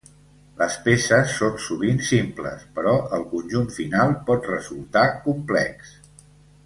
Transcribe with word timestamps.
Les 0.59 0.75
peces 0.85 1.33
són 1.41 1.59
sovint 1.65 2.01
simples, 2.07 2.63
però 2.79 2.93
el 3.19 3.27
conjunt 3.35 3.69
final 3.77 4.17
pot 4.31 4.49
resultar 4.55 5.05
complex. 5.29 5.95